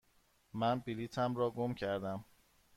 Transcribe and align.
من 0.53 0.79
بلیطم 0.79 1.35
را 1.35 1.49
گم 1.51 1.73
کردم. 1.73 2.25